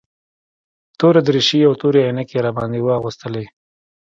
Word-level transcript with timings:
توره 0.99 1.21
دريشي 1.27 1.59
او 1.67 1.73
تورې 1.81 2.01
عينکې 2.07 2.35
يې 2.37 2.43
راباندې 2.45 2.79
واغوستلې. 2.83 3.45